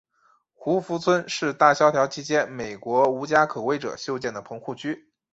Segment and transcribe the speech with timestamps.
[0.55, 5.11] 胡佛村是大萧条期间美国无家可归者修建的棚户区。